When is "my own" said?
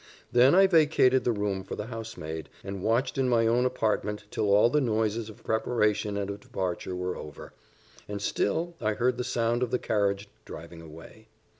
3.29-3.65